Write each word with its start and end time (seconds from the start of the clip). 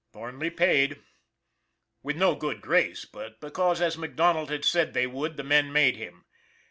Thornley 0.13 0.49
paid. 0.49 1.03
With 2.01 2.17
no 2.17 2.33
good 2.33 2.59
grace, 2.59 3.05
but 3.05 3.39
because, 3.39 3.81
as 3.81 3.99
MacDonald 3.99 4.49
had 4.49 4.65
said 4.65 4.95
they 4.95 5.05
would, 5.05 5.37
the 5.37 5.43
men 5.43 5.71
made 5.71 5.95
him. 5.95 6.25